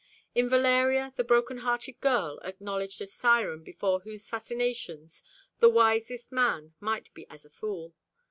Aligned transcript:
In 0.33 0.49
Valeria 0.49 1.13
the 1.15 1.23
broken 1.23 1.59
hearted 1.59 2.01
girl 2.01 2.39
acknowledged 2.43 2.99
a 3.03 3.05
siren 3.05 3.61
before 3.63 3.99
whose 3.99 4.27
fascinations 4.31 5.21
the 5.59 5.69
wisest 5.69 6.31
man 6.31 6.73
might 6.79 7.13
be 7.13 7.27
as 7.29 7.45
a 7.45 7.51
fool. 7.51 7.93